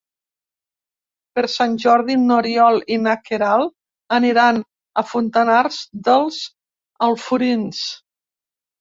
[1.35, 3.75] Per Sant Jordi n'Oriol i na Queralt
[4.19, 5.81] aniran a Fontanars
[6.11, 6.45] dels
[7.13, 7.89] Alforins.